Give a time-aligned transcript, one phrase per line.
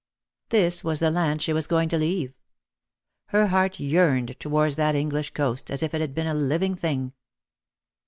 [0.49, 2.33] This was the land she was going to leave.
[3.27, 7.13] Her heart yearned towards that English coast as if it had been a living thing.